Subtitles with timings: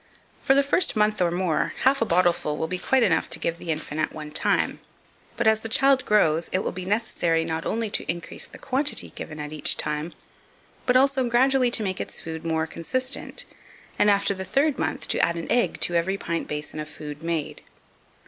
[0.41, 3.59] For the first month or more, half a bottleful will be quite enough to give
[3.59, 4.79] the infant at one time;
[5.37, 9.11] but, as the child grows, it will be necessary not only to increase the quantity
[9.13, 10.13] given at each time,
[10.87, 13.45] but also gradually to make its food more consistent,
[13.99, 17.21] and, after the third month, to add an egg to every pint basin of food
[17.21, 17.61] made.